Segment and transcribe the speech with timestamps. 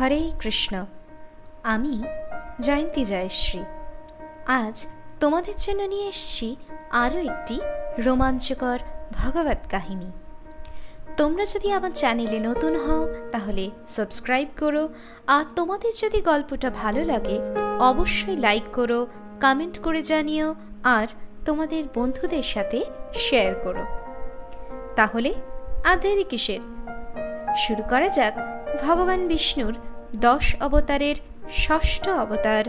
[0.00, 0.86] হরে কৃষ্ণ।
[1.62, 2.02] আমি
[2.60, 3.64] জয়ন্তী জয়শ্রী।
[4.46, 4.86] আজ
[5.20, 6.56] তোমাদের জন্য নিয়ে এসেছি
[6.90, 7.60] আরও একটি
[7.98, 8.78] রোমাঞ্চকর
[9.12, 10.10] ভগবত কাহিনী।
[11.16, 14.88] তোমরা যদি আমার চ্যানেলে নতুন হও, তাহলে সাবস্ক্রাইব করো।
[15.26, 17.38] আর তোমাদের যদি গল্পটা ভালো লাগে,
[17.80, 19.06] অবশ্যই লাইক করো,
[19.40, 20.54] কমেন্ট করে জানিও,
[20.84, 21.06] আর
[21.44, 22.84] তোমাদের বন্ধুদের সাথে
[23.14, 23.84] শেয়ার করো।
[24.96, 25.34] তাহলে
[25.84, 26.60] আর দেরি কিসের?
[27.56, 28.34] শুরু করা যাক
[28.84, 29.74] ভগবান বিষ্ণুর
[30.16, 31.16] দশ অবতারের
[31.52, 32.64] ষষ্ঠ অবতার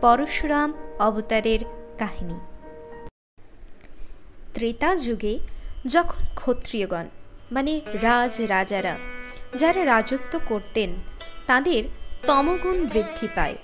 [0.00, 1.58] পরশুরাম অবতারের
[1.98, 2.34] কাহিনী।
[4.54, 5.38] ত্রেতা যুগে
[5.86, 7.04] যখন ক্ষত্রিয়গণ
[7.52, 8.96] মানে রাজ রাজারা
[9.56, 10.94] যারা রাজত্ব করতেন,
[11.46, 11.84] তাদের
[12.26, 13.56] তমগুণ বৃদ্ধি পায়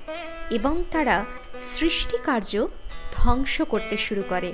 [0.50, 1.24] এবং তারা
[1.62, 2.66] সৃষ্টিকার্য
[3.12, 4.52] ধ্বংস করতে শুরু করে।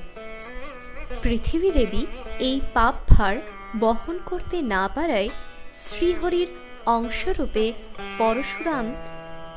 [1.22, 2.06] পৃথিবী দেবী
[2.38, 3.36] এই পাপ ভার
[3.80, 5.28] বহন করতে না পারায়
[5.74, 6.46] শ্রীহরির
[6.86, 7.72] অংশরূপে
[8.18, 8.94] পরশুরাম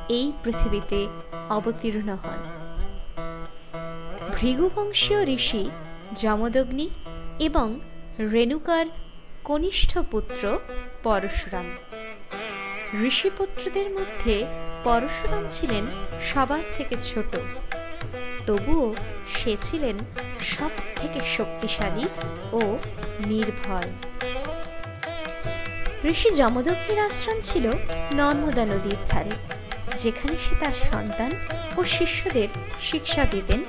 [0.08, 1.08] এই পৃথিবীতে
[1.50, 2.42] অবতীর্ণ হন।
[4.32, 5.70] ভৃগুবংশীয় ঋষি
[6.12, 6.88] যমদগ্নি
[7.38, 7.80] এবং
[8.32, 8.86] রেণুকার
[9.44, 10.58] কনিষ্ঠ পুত্র
[11.02, 11.76] পরশুরাম।
[13.04, 14.44] ঋষিপুত্রদের মধ্যে
[14.84, 15.86] পরশুরাম ছিলেন
[16.22, 17.36] সবার থেকে ছোট।
[18.46, 18.94] তবুও
[19.34, 19.98] সে ছিলেন
[20.40, 22.04] সব থেকে শক্তিশালী
[22.52, 22.78] ও
[23.26, 23.92] নির্ভয়
[26.12, 27.66] ঋষি যমদগ্নির আশ্রম ছিল
[28.18, 29.34] নর্মদা নদীর ধারে,
[30.02, 31.30] যেখানে সে তার সন্তান
[31.78, 32.48] ও শিষ্যদের
[32.88, 33.60] শিক্ষা দিতেন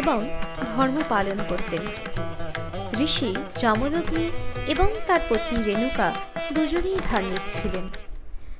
[0.00, 0.18] এবং
[0.74, 1.82] ধর্ম পালন করতেন।
[3.06, 3.30] ঋষি
[3.62, 4.26] যমদগ্নি
[4.72, 6.08] এবং তার পত্নী রেণুকা
[6.54, 7.84] দুজনেই ধার্মিক ছিলেন।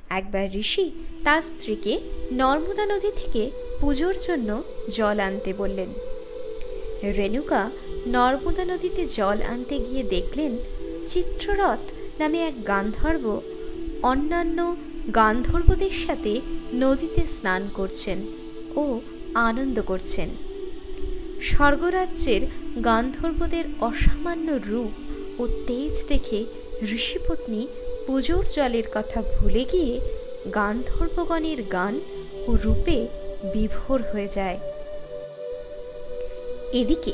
[0.09, 0.85] একবার ঋষি
[1.23, 1.93] তার স্ত্রীকে
[2.41, 3.43] নর্মদা নদী থেকে
[3.81, 4.49] পুজোর জন্য
[4.89, 5.89] জল আনতে বললেন।
[7.17, 7.61] রেণুকা
[8.15, 10.51] নর্মদা নদীতে জল আনতে গিয়ে দেখলেন,
[11.07, 11.83] চিত্ররথ
[12.19, 13.41] নামে এক গান্ধর্ব
[14.03, 14.75] অন্যান্য
[15.15, 16.41] গান্ধর্বদের সাথে
[16.73, 18.19] নদীতে স্নান করছেন
[18.75, 18.99] ও
[19.33, 20.29] আনন্দ করছেন।
[21.41, 22.41] স্বর্গরাজ্যের
[22.85, 24.91] গান্ধর্বদের অসামান্য রূপ
[25.39, 26.45] ও তেজ দেখে
[26.95, 27.67] ঋষিপত্নী
[28.07, 29.99] পুজোর জলের কথা ভুলে গিয়ে
[30.55, 31.99] গান্ধর্বগণের গান
[32.47, 33.07] ও রূপে
[33.53, 34.59] বিভোর হয়ে যায়।
[36.73, 37.13] এদিকে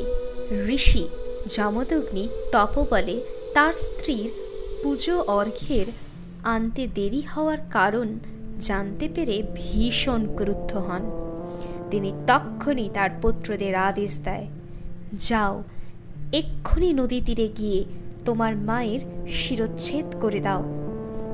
[0.68, 1.08] ঋষি
[1.48, 3.22] যমদগ্নি তপবলে
[3.54, 4.30] তার স্ত্রীর
[4.84, 5.86] পুজো অর্ঘ্যের
[6.44, 8.20] আনতে দেরি হওয়ার কারণ
[8.60, 11.02] জানতে পেরে ভীষণ ক্রুদ্ধ হন।
[11.92, 14.48] তিনি তক্ষণই তার পুত্রদের আদেশ দেয়,
[15.20, 15.64] যাও,
[16.32, 17.84] এক্ষুনি নদী তীরে গিয়ে
[18.26, 20.64] তোমার মায়ের শিরচ্ছেদ করে দাও।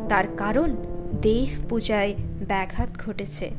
[0.10, 0.76] তার কারণ
[1.22, 2.14] দেব পূজায়
[2.48, 3.50] ব্যাঘাত ঘটেছে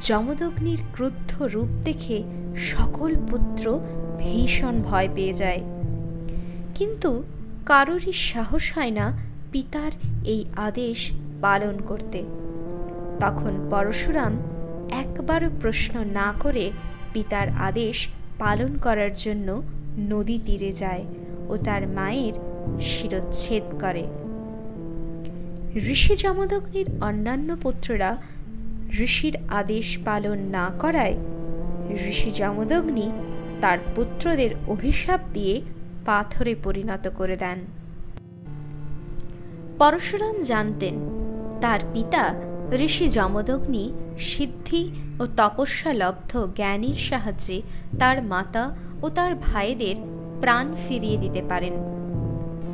[0.00, 2.22] যমদগ্নির ক্রুদ্ধ রূপ দেখে
[2.56, 3.80] সকল পুত্র
[4.18, 5.60] ভীষণ ভয় পেয়ে যায়।
[6.74, 7.22] কিন্তু
[7.70, 9.12] কারোরই সাহস হয় না
[9.52, 9.90] পিতার
[10.24, 12.22] এই আদেশ পালন করতে।
[13.20, 14.38] তখন পরশুরাম
[14.90, 16.70] একবারও প্রশ্ন না করে
[17.12, 18.08] পিতার আদেশ
[18.38, 19.62] পালন করার জন্য
[19.98, 21.04] নদী তীরে যায়
[21.48, 22.32] ও তার মায়ের
[22.80, 24.04] শিরচ্ছেদ করে।
[25.90, 28.16] ঋষি যমদগ্নির অন্যান্য পুত্ররা
[28.98, 31.16] ঋষির আদেশ পালন না করায়
[32.08, 33.10] ঋষি যমদগ্নি
[33.60, 35.60] তার পুত্রদের অভিশাপ দিয়ে
[36.06, 37.58] পাথরে পরিণত করে দেন।
[39.78, 40.94] পরশুরাম জানতেন,
[41.60, 42.34] তার পিতা
[42.72, 44.90] ঋষি যমদগ্নি সিদ্ধি
[45.20, 47.62] ও তপস্যা লব্ধ জ্ঞানীর সাহায্যে
[47.98, 49.96] তার মাতা ও তার ভাইদের
[50.40, 51.72] প্রাণ ফিরিয়ে দিতে পারেন।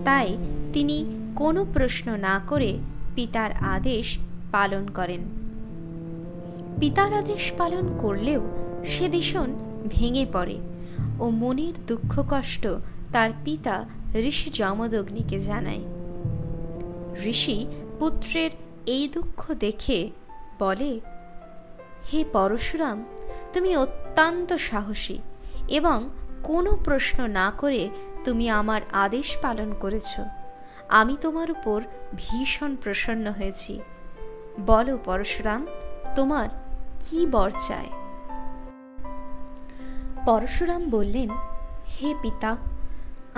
[0.04, 0.36] তাই
[0.72, 1.04] তিনি
[1.36, 2.78] কোনো প্রশ্ন না করে
[3.14, 4.18] পিতার আদেশ
[4.52, 5.20] পালন করেন।
[6.80, 8.42] পিতার আদেশ পালন করলেও
[8.84, 9.54] সে ভীষণ
[9.88, 10.58] ভেঙে পড়ে
[11.20, 12.66] ও মনের দুঃখ কষ্ট
[13.16, 13.84] তার পিতা
[14.14, 15.80] ঋষি যমদগ্নিকে জানায়।
[17.24, 17.66] ঋষি
[17.98, 18.50] পুত্রের
[18.86, 20.10] এই দুঃখ দেখে
[20.58, 21.00] বলে,
[22.12, 23.04] হে পরশুরাম,
[23.52, 25.18] তুমি অত্যন্ত সাহসী
[25.68, 26.08] এবং
[26.42, 27.90] কোনো প্রশ্ন না করে
[28.24, 30.20] তুমি আমার আদেশ পালন করেছ।
[30.88, 31.82] আমি তোমার উপর
[32.16, 33.80] ভীষণ প্রসন্ন হয়েছি।
[34.66, 35.66] বলো পরশুরাম,
[36.16, 36.48] তোমার
[37.00, 37.90] কি বর চায়?
[40.24, 41.28] পরশুরাম বললেন,
[42.02, 42.56] হে পিতা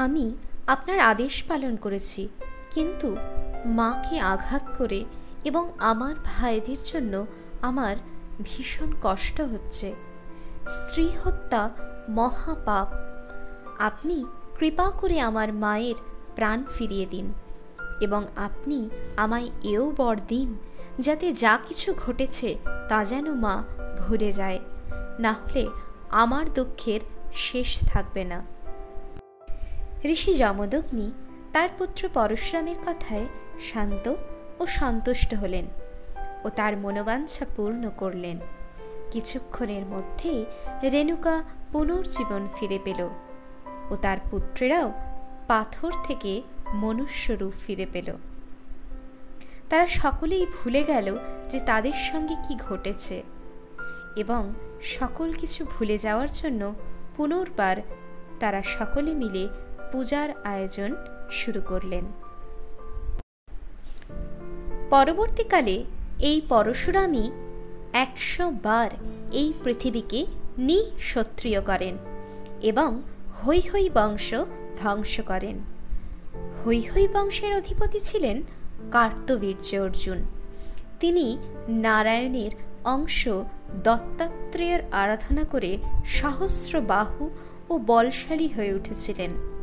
[0.05, 0.27] আমি
[0.67, 2.23] আপনার আদেশ পালন করেছি,
[2.75, 3.09] কিন্তু
[3.79, 5.01] মাকে আঘাত করে
[5.45, 7.15] এবং আমার ভাইদের জন্য
[7.63, 7.95] আমার
[8.45, 9.89] ভীষণ কষ্ট হচ্ছে।
[10.75, 11.63] স্ত্রী হত্যা
[12.09, 12.89] মহাপাপ।
[13.79, 14.17] আপনি
[14.59, 15.99] কৃপা করে আমার মায়ের
[16.37, 17.27] প্রাণ ফিরিয়ে দিন
[18.01, 18.79] এবং আপনি
[19.17, 20.49] আমায় এও বর দিন,
[20.99, 22.49] যাতে যা কিছু ঘটেছে
[22.89, 23.55] তা যেন মা
[24.01, 24.61] ভুলে যায়।
[25.25, 25.65] না হলে
[26.23, 27.01] আমার দুঃখের
[27.47, 28.39] শেষ থাকবে না।
[30.05, 31.13] ঋষি যমদগ্নি
[31.53, 33.27] তার পুত্র পরশুরামের কথায়
[33.61, 34.15] শান্ত
[34.59, 35.65] ও সন্তুষ্ট হলেন
[36.45, 38.39] ও তার মনোবাঞ্ছা পূর্ণ করলেন।
[39.11, 40.45] কিছুক্ষণের মধ্যেই
[40.83, 41.43] রেণুকা
[41.73, 43.09] পুনর্জীবন ফিরে পেল
[43.91, 44.93] ও তার পুত্রেরাও
[45.49, 46.43] পাথর থেকে
[46.75, 48.17] মনুষ্যরূপ ফিরে পেল।
[49.69, 51.19] তারা সকলেই ভুলে গেল
[51.49, 53.23] যে তাদের সঙ্গে কি ঘটেছে
[54.17, 56.75] এবং সকল কিছু ভুলে যাওয়ার জন্য
[57.17, 57.77] পুনর্বার
[58.41, 59.49] তারা সকলে মিলে
[59.93, 60.97] পূজার আয়োজন
[61.31, 62.05] শুরু করলেন।
[64.91, 65.85] পরবর্তীকালে
[66.19, 67.31] এই পরশুরামই
[67.93, 68.91] একশো বার
[69.33, 70.27] এই পৃথিবীকে
[70.59, 71.97] নিঃসত্রিয় করেন
[72.63, 73.03] এবং
[73.45, 74.35] হৈ হৈ বংশ
[74.83, 75.59] ধ্বংস করেন।
[76.65, 78.43] হৈ হৈ বংশের অধিপতি ছিলেন
[78.93, 80.23] কার্তবীর্য অর্জুন।
[81.01, 81.39] তিনি
[81.69, 82.51] নারায়ণের
[82.85, 83.29] অংশ
[83.85, 87.31] দত্তাত্রেয়ের আরাধনা করে সহস্র বাহু
[87.69, 89.58] ও বলশালী হয়ে উঠেছিলেন।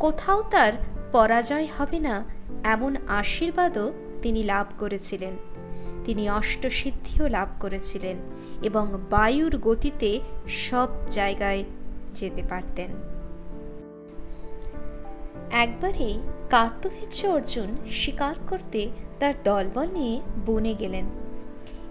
[0.00, 0.72] কোথাও তার
[1.12, 2.24] পরাজয় হবে না,
[2.64, 3.92] এমন আশীর্বাদও
[4.22, 5.34] তিনি লাভ করেছিলেন।
[6.04, 8.16] তিনি অষ্টসিদ্ধিও লাভ করেছিলেন
[8.62, 11.64] এবং বায়ুর গতিতে সব জায়গায়
[12.14, 12.90] যেতে পারতেন।
[15.50, 16.18] একবারে
[16.50, 18.88] কার্তবীর্য অর্জুন শিকার করতে
[19.20, 21.04] তার দলবল নিয়ে বনে গেলেন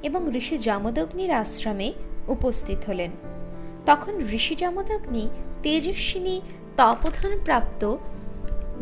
[0.03, 1.93] এবং ঋষি জামদগ্নির আশ্রমে
[2.27, 3.11] উপস্থিত হলেন।
[3.85, 5.29] তখন ঋষি জামদগ্নি
[5.63, 6.41] তেজস্বিনী
[6.79, 7.95] তপধন প্রাপ্ত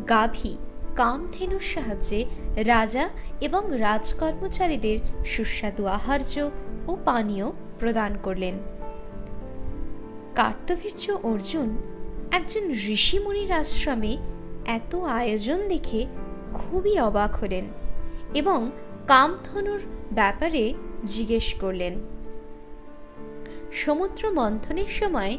[0.10, 0.58] গাভী
[0.96, 3.10] কামধেনুর সাহায্যে রাজা
[3.42, 6.50] এবং রাজকর্মচারীদের সুস্বাদু আহার্য
[6.88, 8.54] ও পানীয় প্রদান করলেন।
[10.36, 11.82] কার্তবীর্য অর্জুন
[12.32, 14.18] একজন ঋষিমুনির আশ্রমে
[14.66, 16.06] এত আয়োজন দেখে
[16.54, 17.66] খুবই অবাক হলেন
[18.34, 18.72] এবং
[19.08, 20.74] কামধনুর ব্যাপারে
[21.06, 21.94] জিজ্ঞেস করলেন।
[23.72, 25.38] সমুদ্র মন্থনের সময়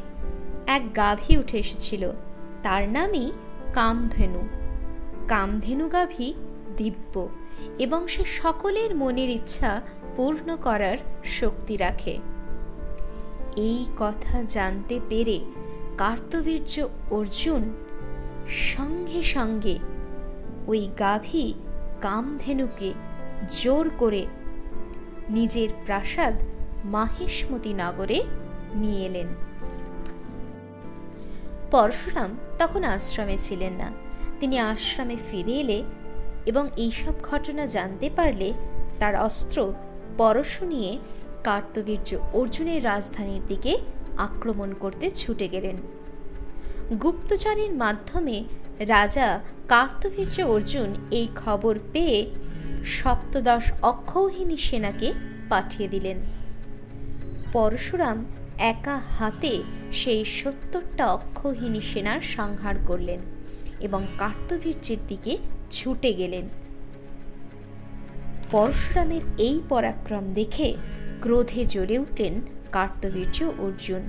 [0.66, 2.12] এক গাভী উঠে এসেছিল।
[2.62, 3.32] তার নামই
[3.72, 4.48] কামধেনু।
[5.28, 6.34] কামধেনু গাভী
[6.76, 7.28] দিব্য
[7.78, 9.80] এবং সে সকলের মনের ইচ্ছা
[10.16, 12.18] পূর্ণ করার শক্তি রাখে।
[13.56, 15.40] এই কথা জানতে পেরে
[15.98, 17.62] কার্তবীর্য অর্জুন
[18.48, 19.78] সঙ্গে সঙ্গে
[20.66, 21.54] ওই গাভী
[22.00, 22.92] কামধেনুকে
[23.62, 24.26] জোর করে
[25.28, 26.34] নিজের প্রাসাদ
[26.84, 28.22] মাহেশমতি নগরে
[28.74, 29.47] নিয়ে এলেন।
[31.70, 33.92] পরশুরাম তখন আশ্রমে ছিলেন না।
[34.40, 35.82] তিনি আশ্রমে ফিরে এলে
[36.46, 38.52] এবং এইসব ঘটনা জানতে পারলে
[38.98, 39.72] তার অস্ত্র
[40.18, 40.98] পরশু নিয়ে
[41.44, 43.78] কার্তবীর্য অর্জুনের রাজধানীর দিকে
[44.16, 45.76] আক্রমণ করতে ছুটে গেলেন।
[47.02, 48.44] গুপ্তচরের মাধ্যমে
[48.78, 52.30] রাজা কার্তবীর্য অর্জুন এই খবর পেয়ে
[52.84, 55.12] সপ্তদশ অক্ষৌহিনী সেনাকে
[55.48, 56.16] পাঠিয়ে দিলেন।
[57.52, 58.24] পরশুরাম
[58.58, 59.62] একা হাতে
[59.92, 63.18] সেই সত্তরটা অক্ষৌহিনী সেনার সংহার করলেন
[63.80, 65.38] এবং কার্তবীর্যের দিকে
[65.70, 66.48] ছুটে গেলেন।
[68.50, 70.74] পরশুরামের এই পরাক্রম দেখে
[71.20, 72.40] ক্রোধে জ্বলে উঠলেন
[72.72, 74.02] কার্তবীর্য অর্জুন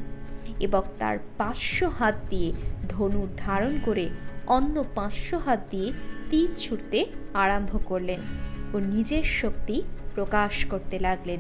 [0.60, 2.54] এবং তার পাঁচশো হাত দিয়ে
[2.90, 4.10] ধনুর ধারণ করে
[4.48, 5.94] অন্য পাঁচশো হাত দিয়ে
[6.30, 8.20] তীর ছুটতে আরম্ভ করলেন
[8.74, 9.82] ও নিজের শক্তি
[10.16, 11.40] প্রকাশ করতে লাগলেন।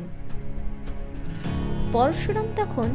[1.91, 2.89] পরশুরাম তখন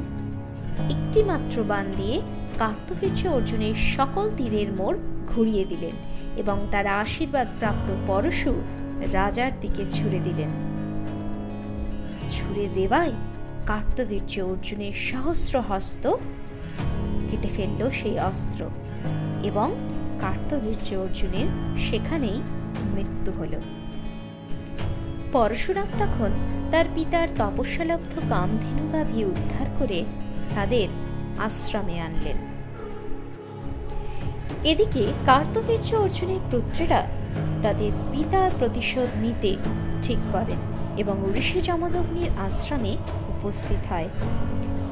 [0.78, 2.22] একটি মাত্র বান দিয়ে
[2.58, 5.92] কার্তবীর্য অর্জুনের সকল তীরের মোড় ঘুরিয়ে দিলেন
[6.36, 8.62] এবং তার আশীর্বাদ প্রাপ্ত পরশু
[9.12, 10.50] রাজার দিকে ছুড়ে দিলেন।
[12.28, 13.12] ছুড়ে দেওয়ায়
[13.66, 16.16] কার্তবীর্য অর্জুনের সহস্র হস্ত
[17.30, 18.64] কেটে ফেলল সেই অস্ত্র
[19.42, 19.74] এবং
[20.20, 21.46] কার্তবীর্য অর্জুনের
[21.78, 22.42] সেখানেই
[22.94, 23.60] মৃত্যু হল।
[25.32, 26.30] পরশুরাম তখন
[26.70, 30.04] তার পিতার তপস্যালব্ধ কামধেনু গাভী উদ্ধার করে
[30.54, 30.88] তাদের
[31.38, 32.36] আশ্রমে আনলেন।
[34.64, 37.06] এদিকে কার্তবীর্য অর্জুনের পুত্রেরা
[37.62, 39.56] তাদের পিতার প্রতিশোধ নিতে
[40.02, 40.56] ঠিক করেন
[40.96, 42.96] এবং ঋষি যমদগ্নির আশ্রমে
[43.28, 44.08] উপস্থিত হয়।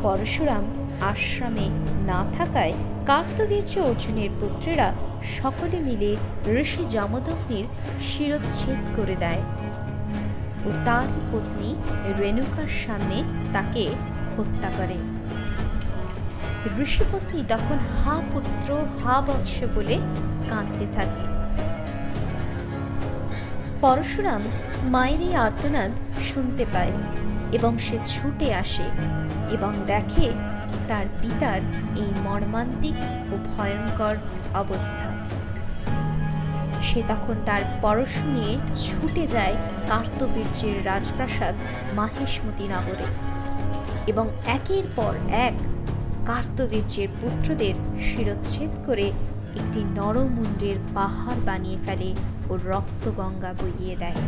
[0.03, 0.65] পরশুরাম
[1.01, 1.67] আশ্রমে
[2.07, 2.73] না থাকায়
[3.07, 4.95] কার্তবীর্য অর্জুনের পুত্রেরা
[5.39, 6.17] সকলে মিলে
[6.61, 7.65] ঋষি যমদগ্নির
[8.01, 9.43] শিরোচ্ছেদ করে দেয়
[10.67, 11.75] ও তার পত্নী
[12.19, 13.89] রেণুকার সামনে তাকে
[14.37, 15.12] হত্যা করে।
[16.83, 18.69] ঋষিপত্নী তখন হা পুত্র,
[19.01, 19.99] হা বৎস বলে
[20.51, 21.25] কাঁদতে থাকে।
[23.81, 24.43] পরশুরাম
[24.85, 25.91] মায়ের এই আর্তনাদ
[26.25, 26.93] শুনতে পায়
[27.53, 28.87] এবং সে ছুটে আসে
[29.51, 30.31] এবং দেখে
[30.89, 31.61] তার পিতার
[31.97, 32.95] এই মর্মান্তিক
[33.33, 34.17] ও ভয়ঙ্কর
[34.55, 35.07] অবস্থা।
[36.83, 39.57] সে তখন তার পরশু নিয়ে ছুটে যায়
[39.89, 41.55] কার্তবীর্যের রাজপ্রাসাদ
[41.95, 43.07] মাহেশমতি নগরে
[44.07, 45.55] এবং একের পর এক
[46.27, 49.07] কার্তবীর্যের পুত্রদের শিরচ্ছেদ করে
[49.55, 52.15] একটি নরমুণ্ডের পাহাড় বানিয়ে ফেলে
[52.51, 54.21] ও রক্তগঙ্গা বইয়ে দেয়।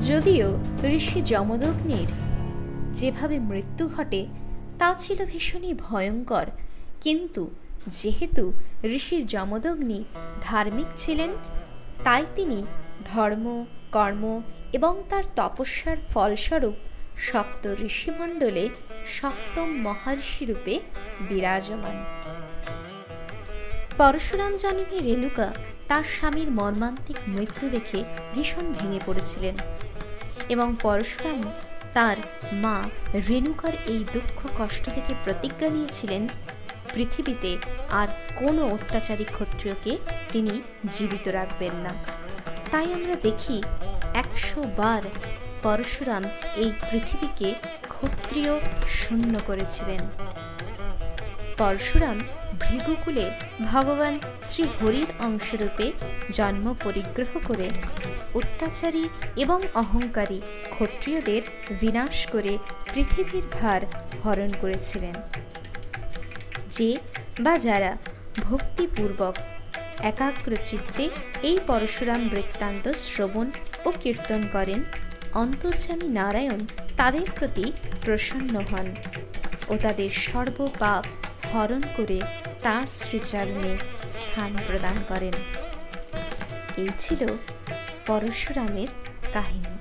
[0.00, 2.08] যদিও ঋষি যমদগ্নির
[2.92, 4.26] যেভাবে মৃত্যু ঘটে,
[4.78, 6.46] তা ছিল ভীষণই ভয়ঙ্কর।
[7.00, 7.50] কিন্তু
[7.86, 8.52] যেহেতু
[8.84, 10.04] ঋষি যমদগ্নি
[10.40, 11.30] ধার্মিক ছিলেন,
[12.04, 12.66] তাই তিনি
[13.14, 16.74] ধর্ম, কর্ম এবং তার তপস্যার ফলস্বরূপ
[17.16, 18.68] সপ্ত ঋষিমণ্ডলে
[19.18, 20.74] সপ্তম মহর্ষি রূপে
[21.20, 21.96] বিরাজমান।
[23.98, 25.48] পরশুরাম জননী রেণুকা
[25.88, 29.56] তার স্বামীর মর্মান্তিক মৃত্যু দেখে ভীষণ ভেঙে পড়েছিলেন
[30.48, 31.40] এবং পরশুরাম
[31.94, 32.16] তার
[32.52, 32.76] মা
[33.28, 36.28] রেণুকার এই দুঃখ কষ্ট থেকে প্রতিজ্ঞা নিয়েছিলেন,
[36.94, 37.56] পৃথিবীতে
[37.90, 39.92] আর কোনো অত্যাচারী ক্ষত্রিয়কে
[40.32, 40.54] তিনি
[40.88, 41.92] জীবিত রাখবেন না।
[42.70, 43.56] তাই আমরা দেখি
[44.14, 45.02] একশো বার
[45.62, 46.24] পরশুরাম
[46.56, 47.54] এই পৃথিবীকে
[48.00, 49.98] ক্ষত্রিয় শূন্য করেছিলেন।
[51.58, 52.18] পরশুরাম
[52.60, 53.30] ভৃগুকুলে
[53.66, 55.92] ভগবান শ্রী হরির অংশরূপে
[56.30, 57.70] জন্ম পরিগ্রহ করে
[58.34, 60.40] অত্যাচারী এবং অহংকারী
[60.70, 61.42] ক্ষত্রিয়দের
[61.80, 62.58] বিনাশ করে
[62.94, 63.82] পৃথিবীর ভার
[64.24, 65.14] হরণ করেছিলেন।
[66.70, 66.96] যে
[67.40, 67.96] বা যারা
[68.40, 69.34] ভক্তিপূর্বক
[70.02, 71.10] একাগ্র চিত্তে
[71.42, 73.50] এই পরশুরাম বৃত্তান্ত শ্রবণ
[73.84, 74.84] ও কীর্তন করেন,
[75.34, 76.66] অন্তর্যামী নারায়ণ
[77.00, 77.72] তাদের প্রতি
[78.04, 78.94] প্রসন্ন হন
[79.68, 81.04] ও তাদের সর্বপাপ
[81.54, 82.20] হরণ করে
[82.62, 83.76] তার শ্রীচরণে
[84.08, 85.32] স্থান প্রদান করেন।
[86.76, 87.26] এই ছিল
[88.06, 88.86] পরশুরামের
[89.32, 89.78] কাহিনী।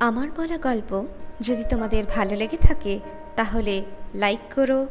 [0.00, 1.06] আমার বলা গল্প
[1.40, 3.00] যদি তোমাদের ভালো লেগে থাকে,
[3.36, 4.86] তাহলে লাইক করো,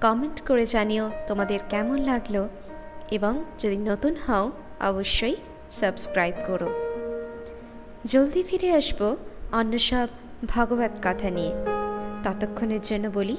[0.00, 2.48] কমেন্ট করে জানিও তোমাদের কেমন লাগল
[3.10, 5.36] এবং যদি নতুন হও, অবশ্যই
[5.70, 6.83] সাবস্ক্রাইব করো।
[8.04, 9.16] জলদি ফিরে আসব
[9.52, 10.08] অন্য সব
[10.46, 11.52] ভগবত কথা নিয়ে।
[12.22, 13.36] ততক্ষণের জন্য বলি,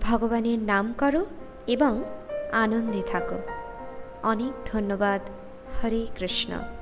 [0.00, 1.26] ভগবানের নাম করো
[1.66, 2.04] এবং
[2.52, 3.38] আনন্দে থাকো।
[4.22, 5.20] অনেক ধন্যবাদ।
[5.78, 6.75] হরে কৃষ্ণ।